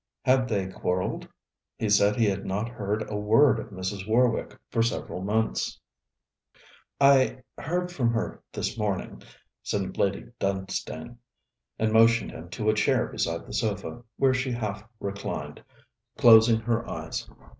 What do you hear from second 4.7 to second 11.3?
for several months. 'I heard from her this morning,' said Lady Dunstane,